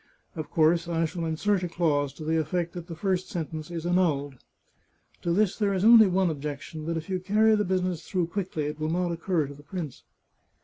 [0.35, 3.85] Of course I shall insert a clause to the effect that the first sentence is
[3.85, 4.33] annulled.
[5.21, 8.63] To this there is only one objection, but if you carry the business through quickly,
[8.65, 10.01] it will not occur to the prince.